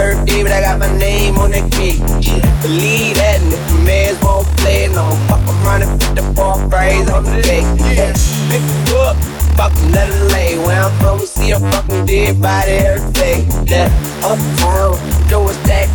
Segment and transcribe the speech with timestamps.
[0.00, 2.00] birthday, but I got my name on the cake.
[2.64, 6.56] Believe that, and if the mans won't play, no, fuck around and put the ball
[6.70, 7.68] phrase on the cake.
[7.92, 8.16] Yeah,
[8.48, 8.64] pick
[8.96, 9.16] up
[9.60, 10.56] fucking another lay.
[10.64, 13.44] Where I'm from, we see a fucking dead body every day.
[13.68, 13.92] Yeah,
[14.24, 14.96] uptown,
[15.28, 15.88] throw a stack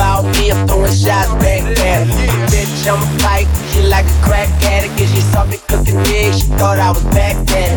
[0.00, 0.50] about me.
[0.50, 2.08] I'm throwing shots back at him.
[2.48, 4.98] Bitch, I'm a fight, she like a crack addict.
[4.98, 7.76] And she saw me cooking eggs, she thought I was back it.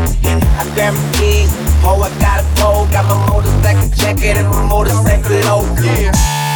[0.55, 1.51] I grabbed my keys,
[1.83, 5.67] oh, I got a pole, got my motorcycle jacket and my motorcycle low.
[5.83, 6.52] Yeah.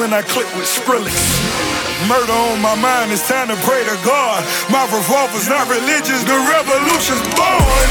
[0.00, 1.12] When I click with Skrillex.
[2.08, 4.40] Murder on my mind, it's time to pray to God.
[4.72, 7.86] My revolver's not religious, the revolution's born.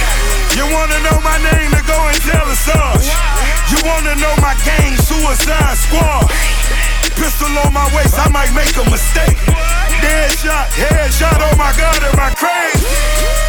[0.58, 2.98] You wanna know my name to go and tell us all.
[3.70, 6.28] You wanna know my gang, Suicide Squad.
[7.16, 9.38] Pistol on my waist, I might make a mistake.
[10.02, 13.49] Dead shot, head shot, oh my god, am I crazy?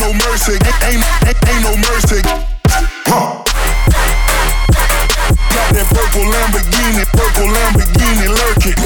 [0.00, 2.20] no mercy, ain't, ain't, ain't no mercy.
[3.04, 3.44] Huh.
[5.52, 8.78] Got that purple Lamborghini, purple Lamborghini lurking.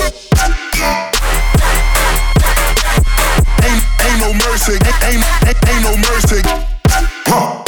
[3.62, 4.74] Ain't, ain't no mercy,
[5.06, 6.40] ain't, ain't, ain't no mercy.
[7.26, 7.62] Huh.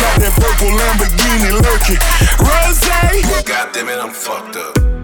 [0.00, 2.00] Got that purple Lamborghini lurking.
[2.40, 2.84] Rose.
[3.44, 5.03] God damn it, I'm fucked up.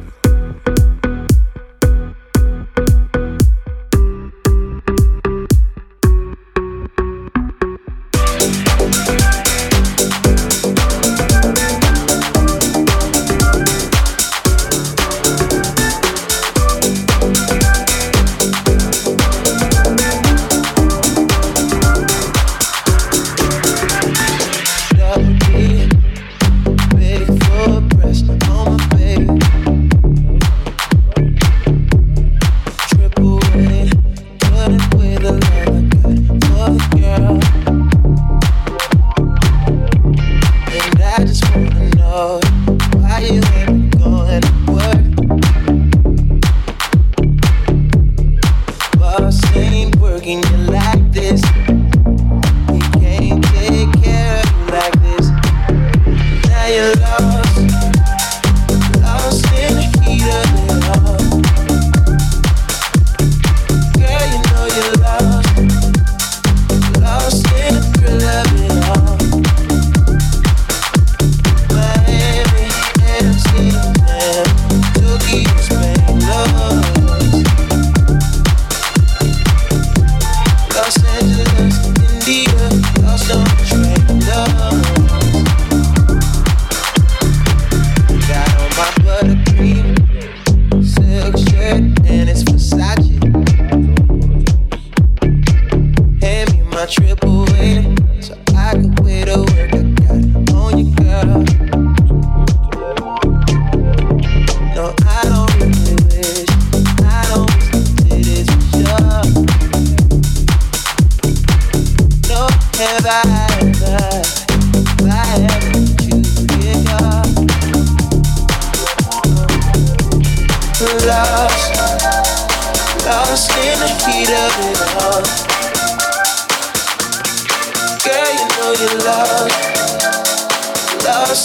[128.71, 128.87] Lost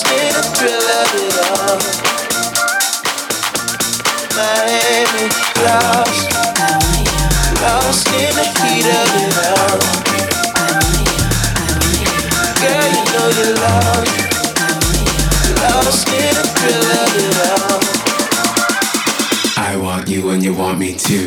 [0.06, 1.80] in the thrill of it all.
[5.66, 6.30] Lost.
[7.64, 9.80] Lost in the heat of it all.
[12.62, 13.50] Girl, you know you.
[15.64, 17.82] Lost in the thrill of it all.
[19.58, 21.26] I want you and you want me too.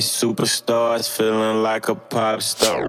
[0.00, 2.88] superstars, feeling like a pop star.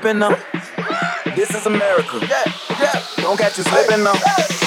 [0.00, 0.36] slipping now.
[1.36, 2.20] This is America.
[2.22, 3.02] Yeah.
[3.18, 4.14] Don't catch you slipping now.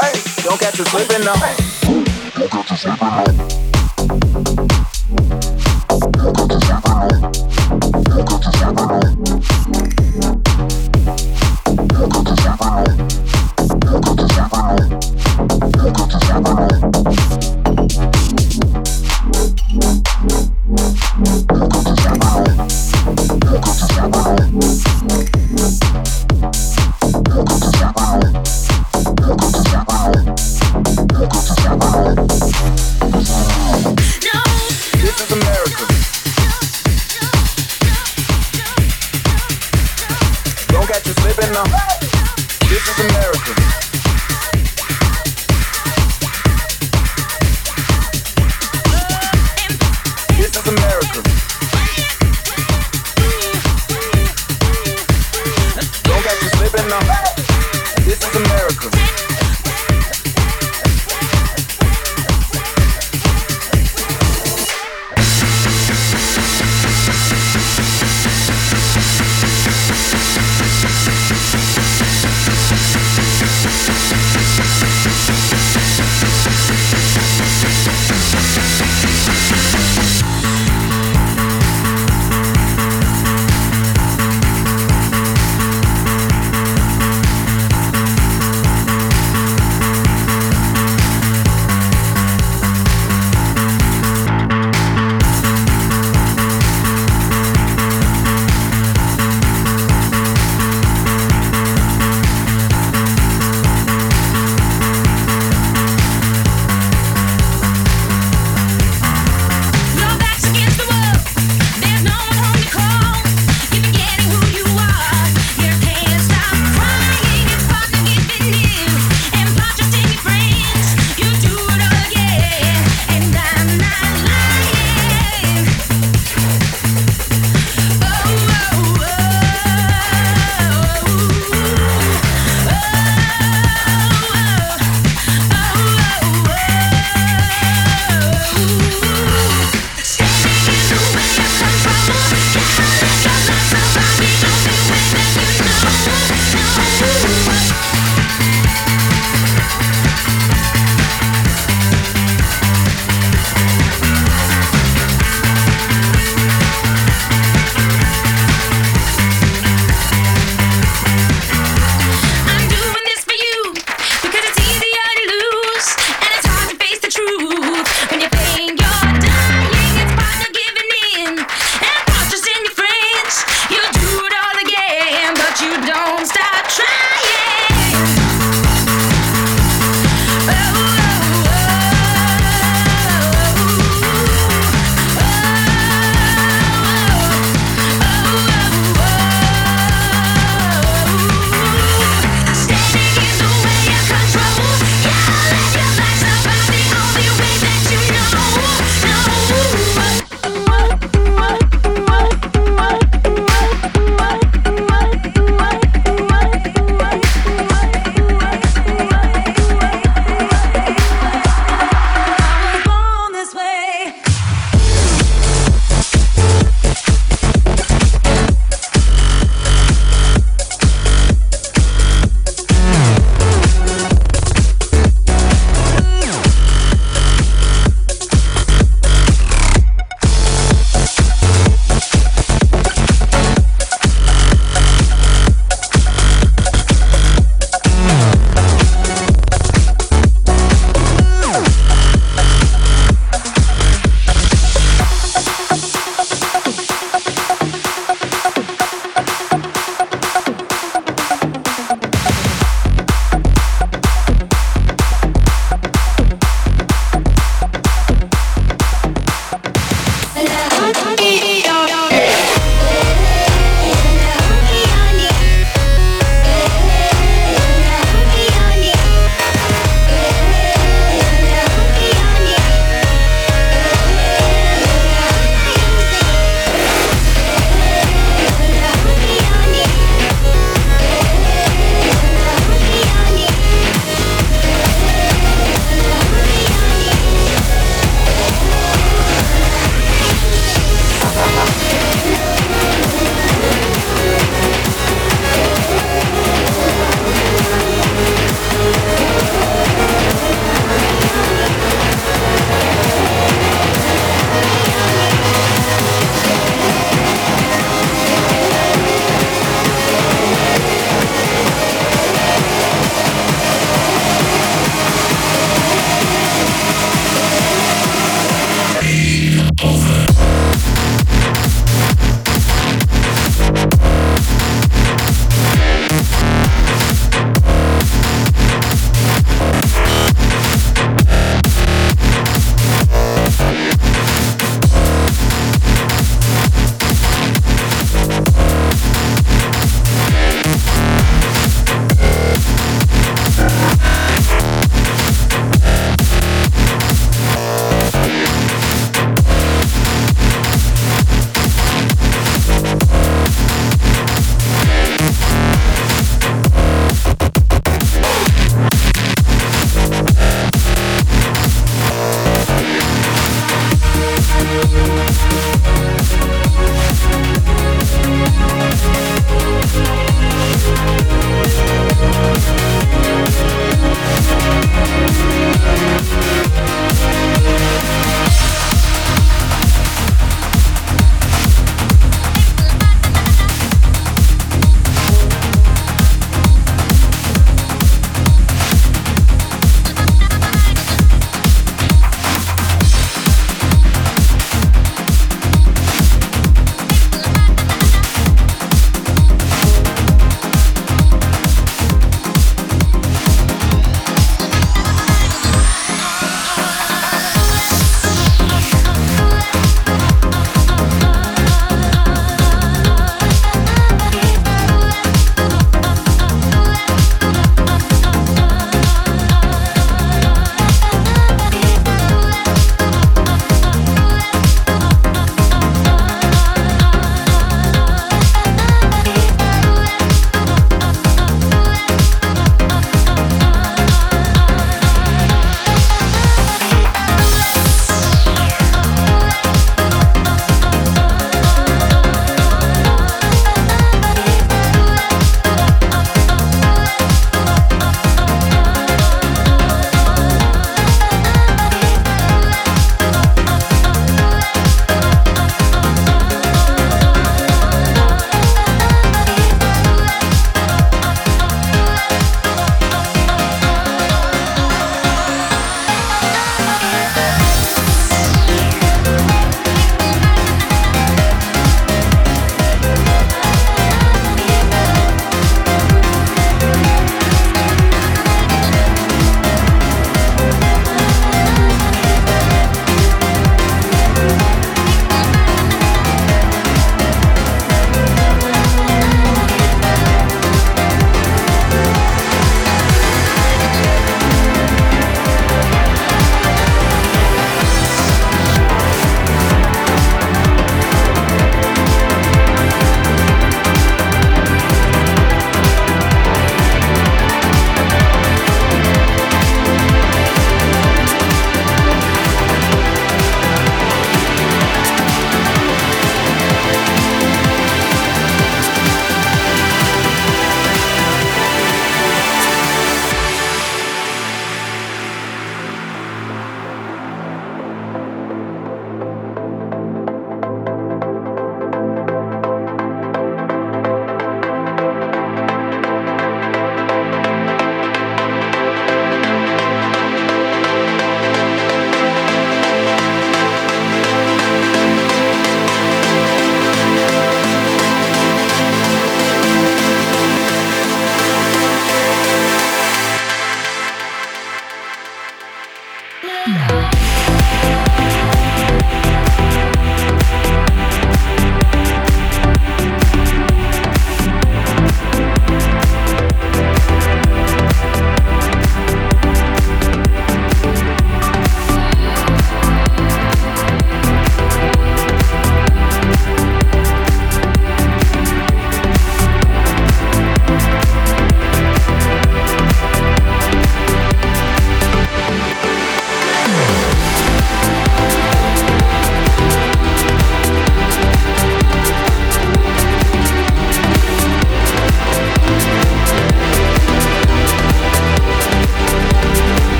[0.00, 1.34] Hey, don't catch you slipping now.
[2.34, 3.37] Don't catch you slipping now.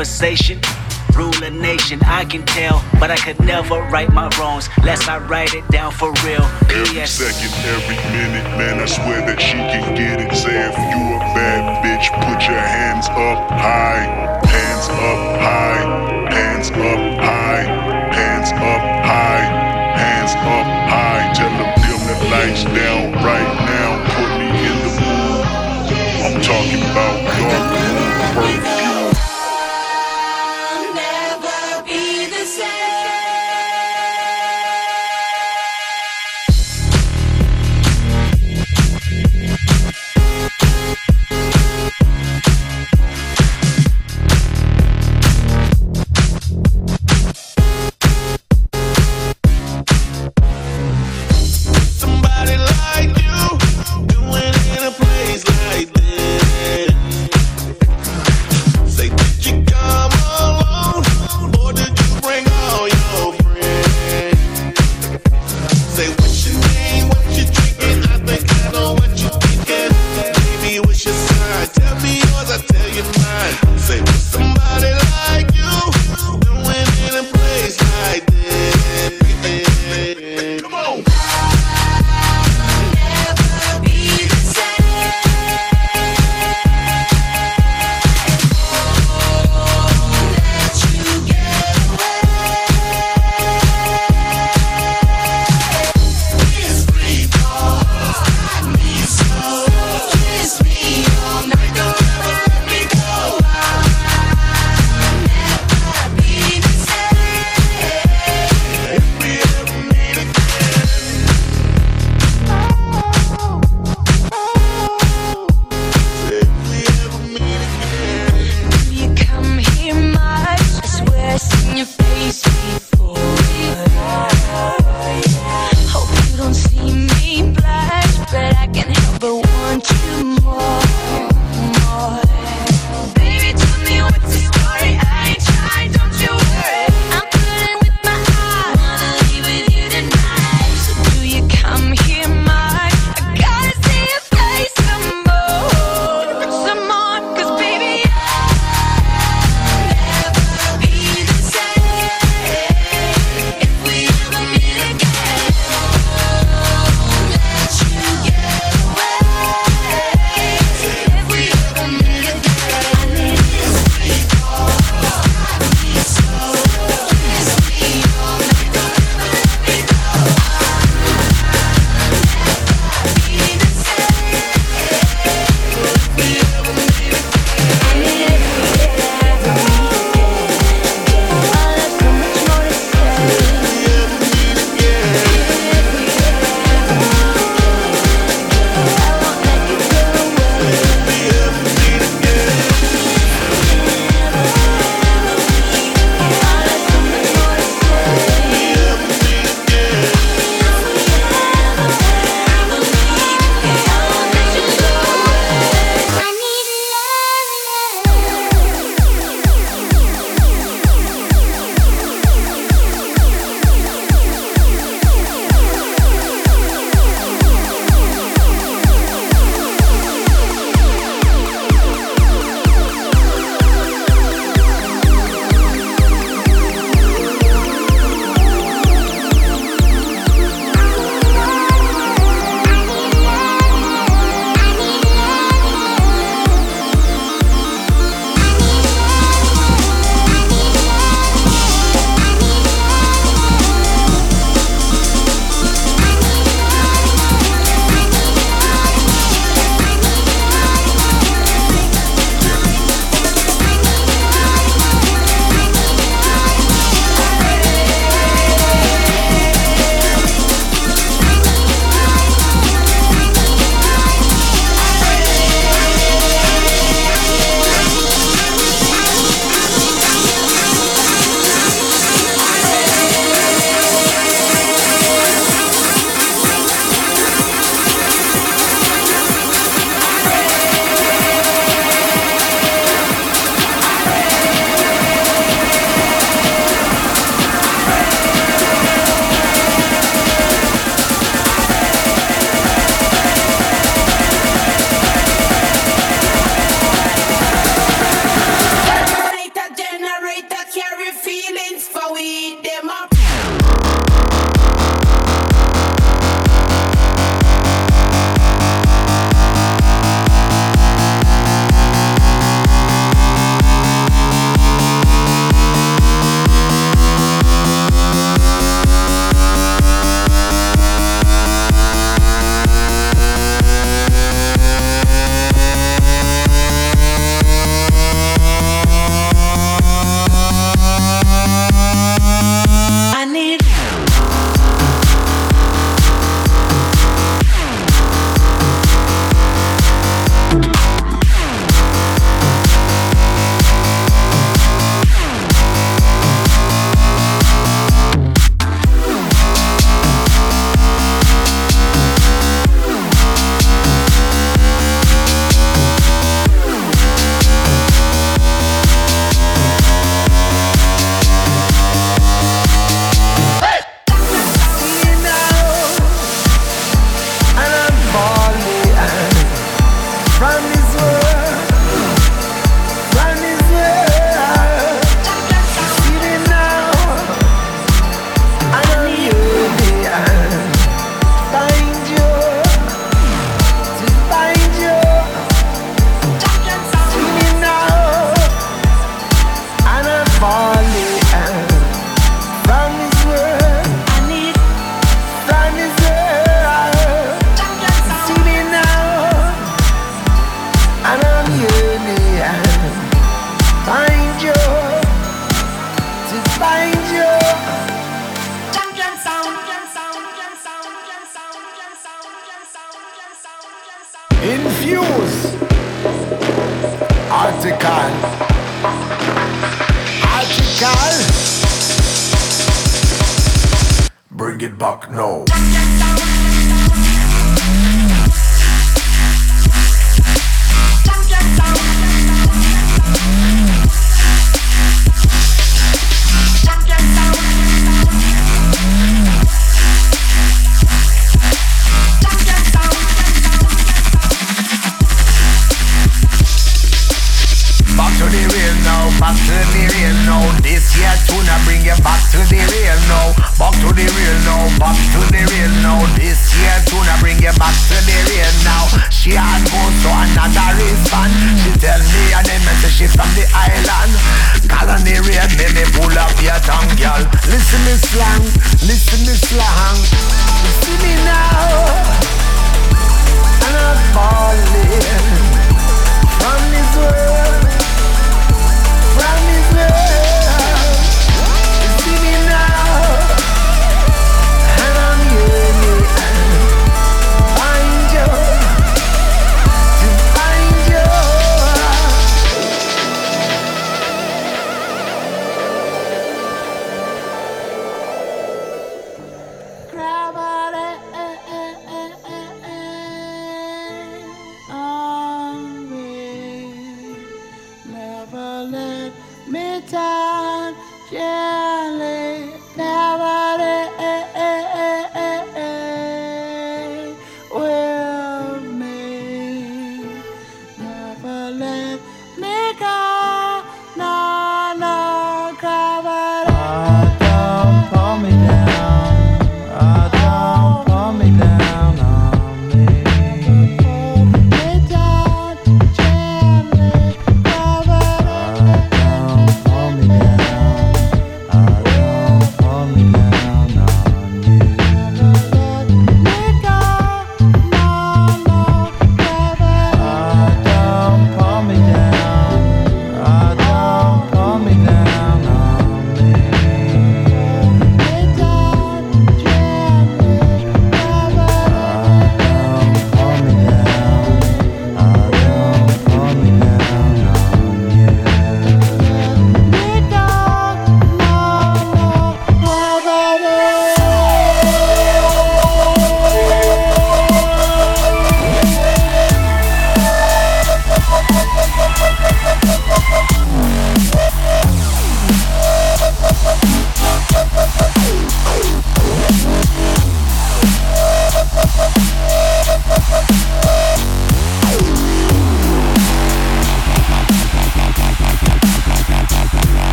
[0.00, 0.60] Conversation.
[1.16, 5.18] Rule a nation, I can tell, but I could never right my wrongs, lest I
[5.18, 6.46] write it down for real.
[6.70, 10.32] Every second, every minute, man, I swear that she can get it.
[10.34, 14.06] Say if you a bad bitch, put your hands up high,
[14.46, 15.79] hands up high,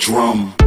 [0.00, 0.59] drum.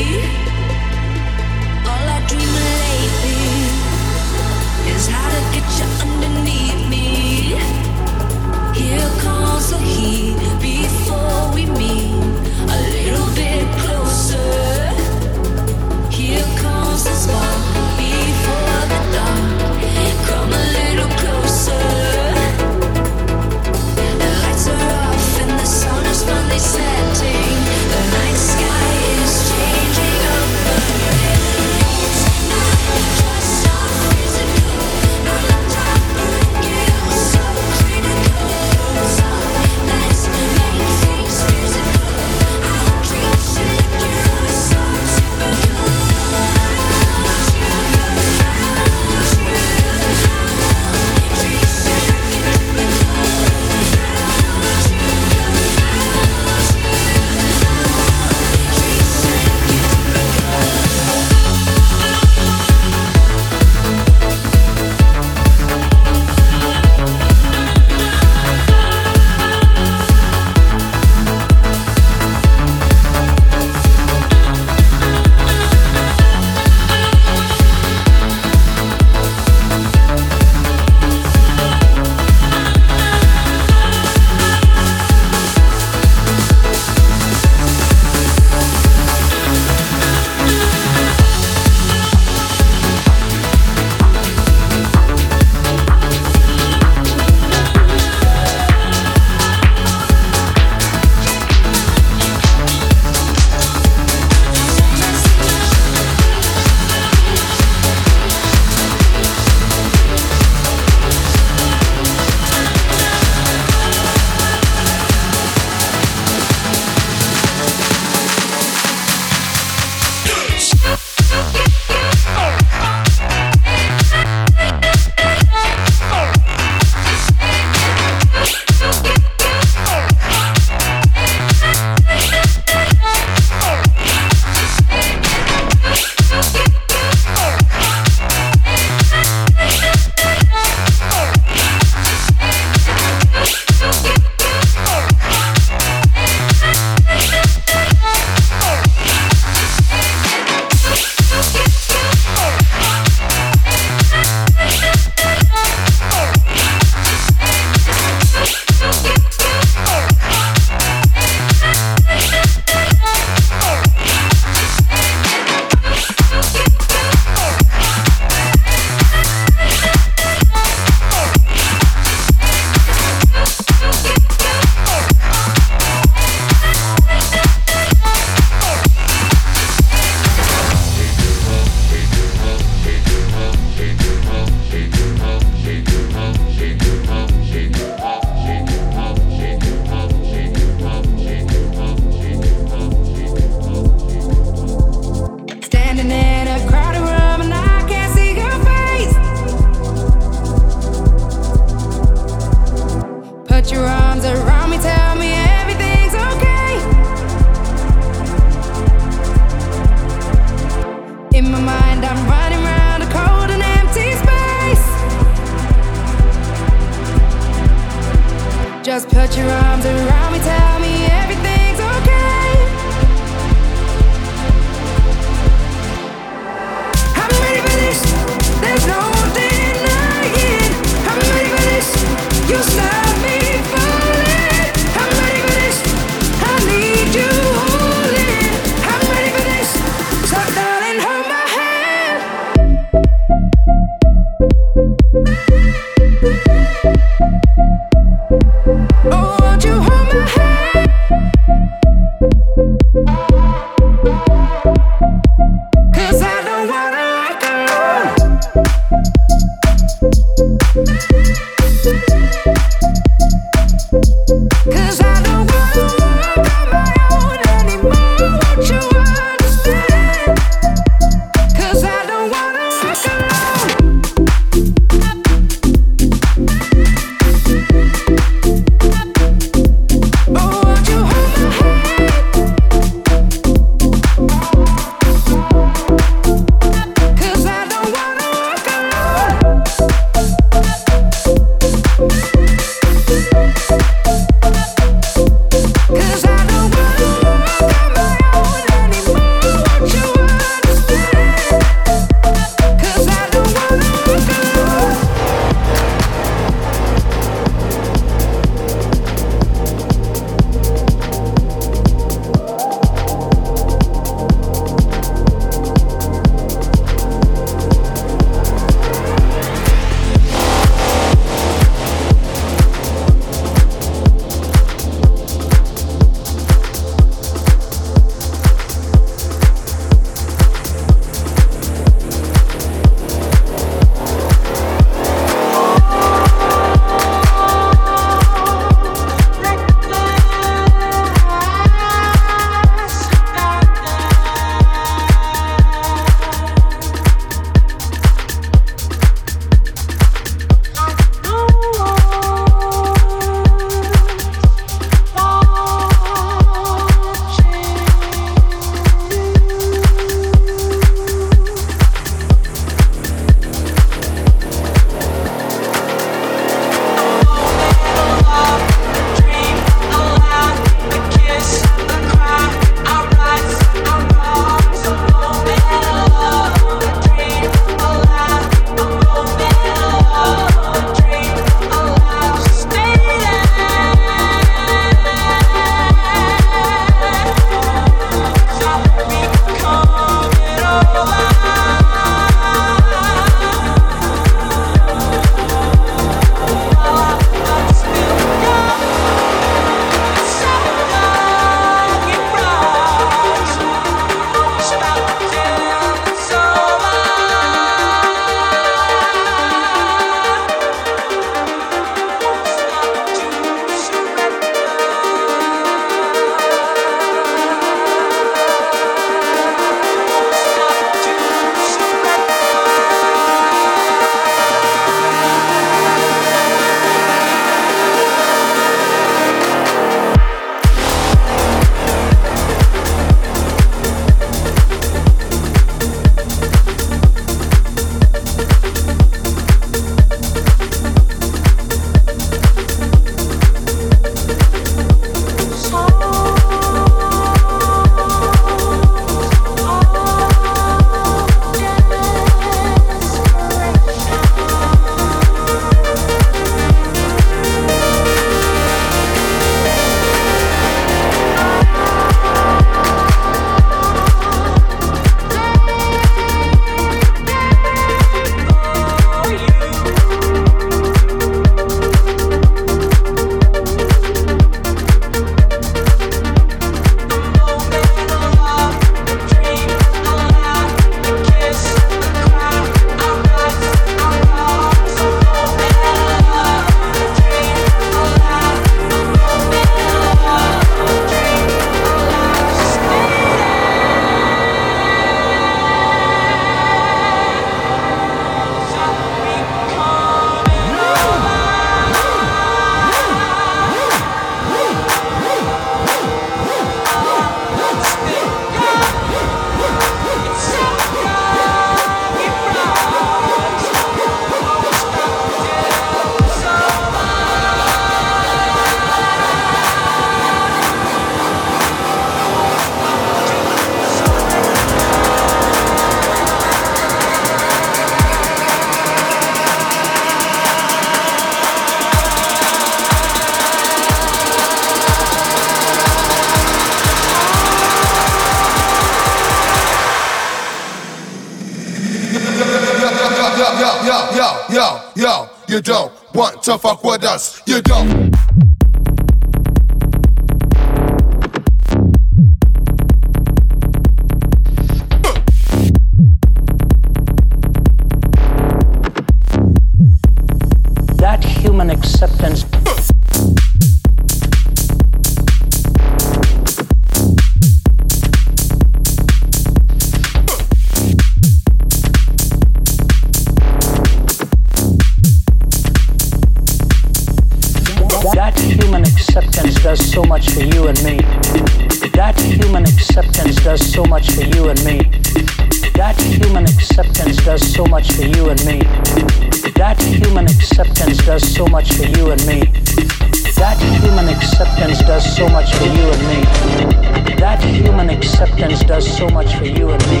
[595.64, 597.16] For you and me.
[597.16, 600.00] That human acceptance does so much for you and me.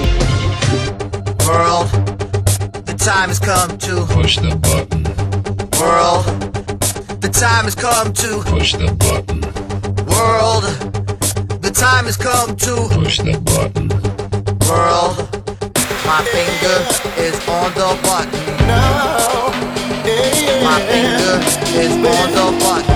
[1.46, 1.88] World,
[2.84, 5.04] the time has come to push the button.
[5.80, 6.24] World,
[7.20, 9.40] the time has come to push the button.
[10.12, 10.64] World,
[11.62, 13.88] the time has come to push the button.
[14.68, 15.16] World,
[16.08, 16.78] my finger
[17.26, 18.66] is on the button.
[18.66, 19.52] Now,
[20.04, 21.34] yeah, My finger
[21.80, 22.93] is on the button.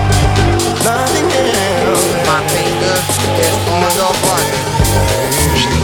[2.29, 3.17] Nothing else.
[3.17, 5.78] My finger is on the button.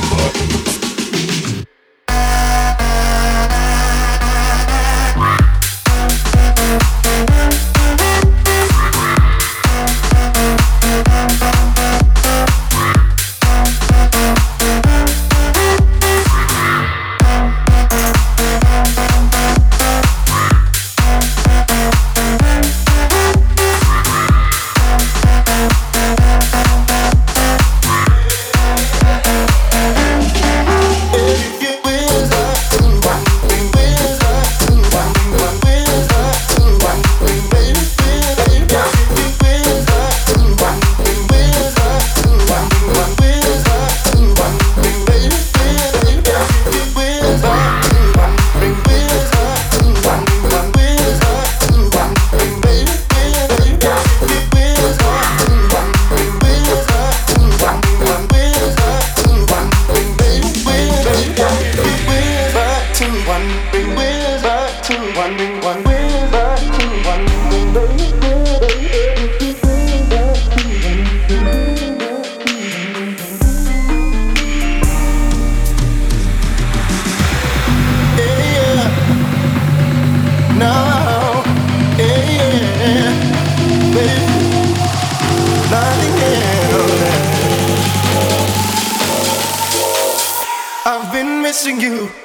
[91.65, 92.24] Missing you.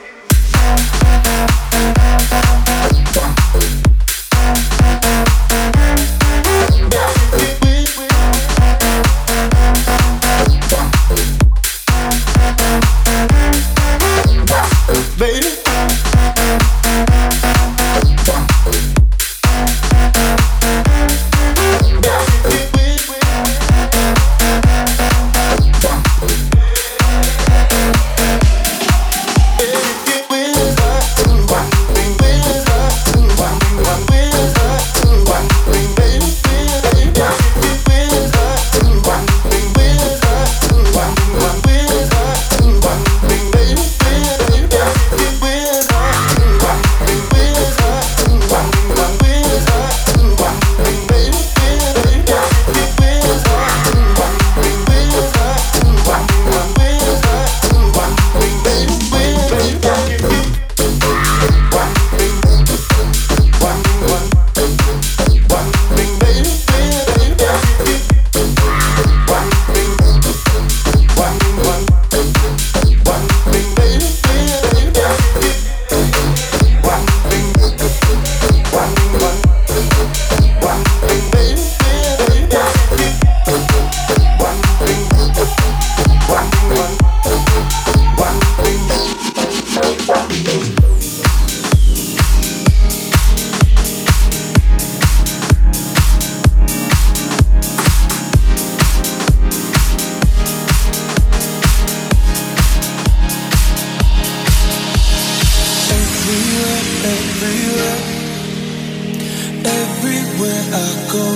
[110.73, 111.27] I go,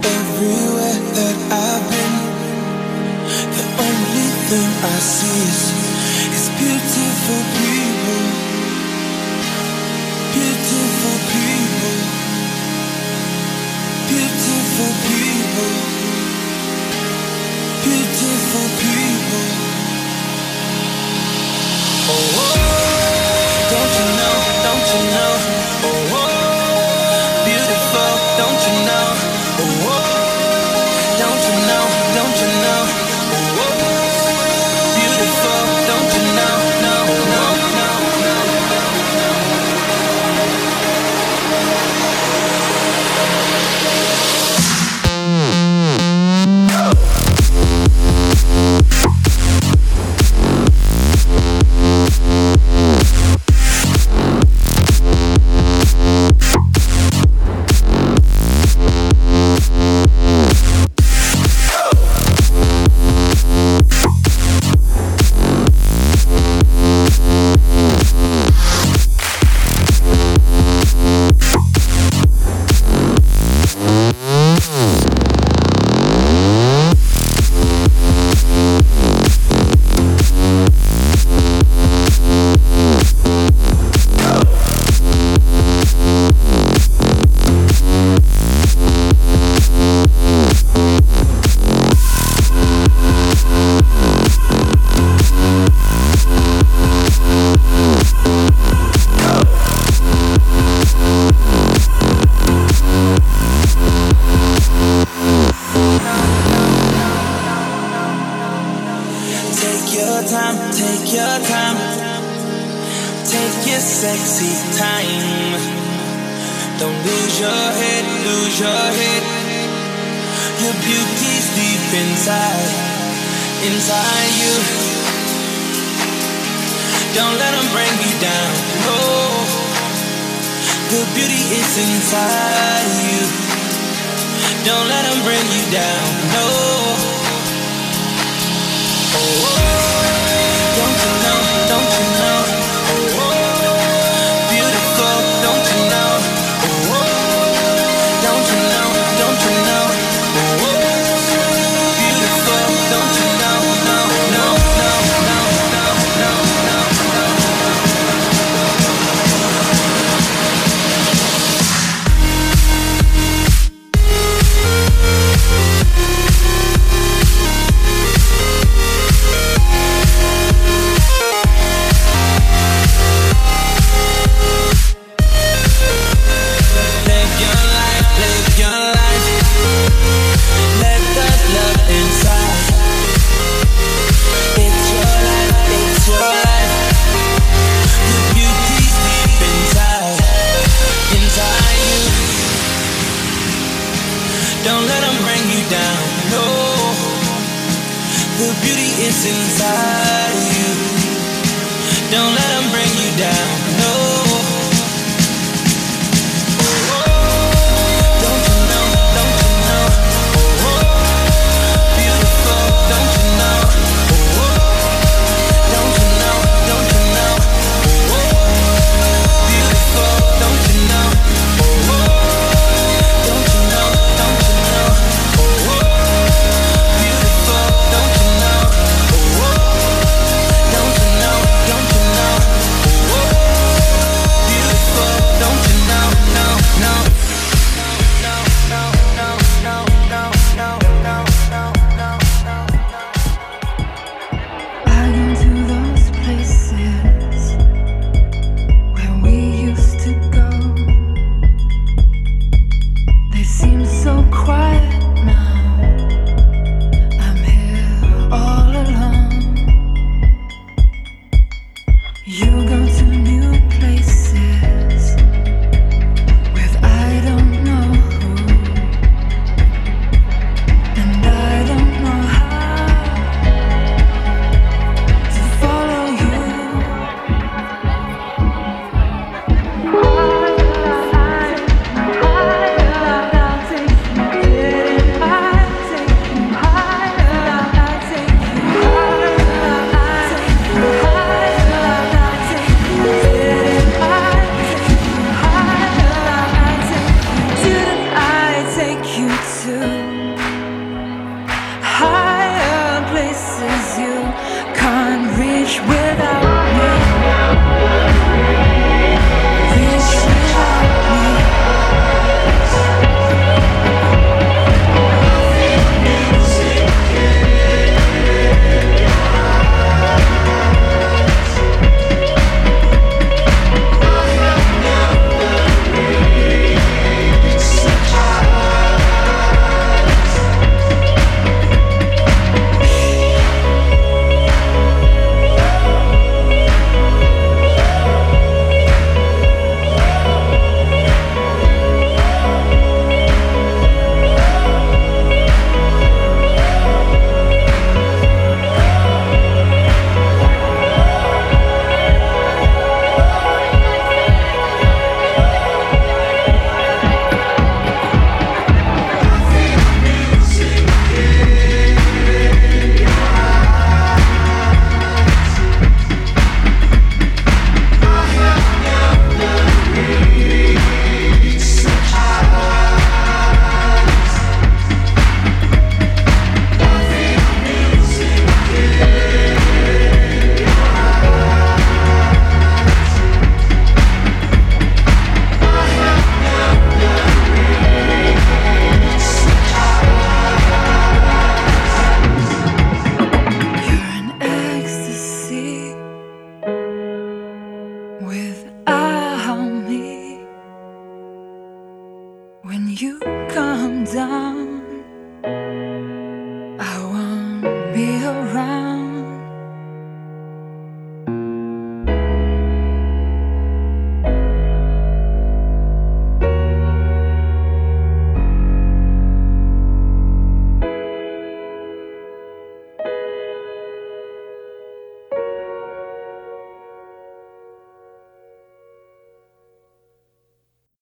[0.00, 2.16] everywhere that I've been,
[3.52, 5.77] the only thing I see is,